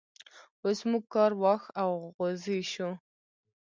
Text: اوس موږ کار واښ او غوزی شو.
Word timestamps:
اوس 0.63 0.79
موږ 0.89 1.03
کار 1.13 1.31
واښ 1.41 1.63
او 1.81 1.89
غوزی 2.15 2.59
شو. 2.71 2.89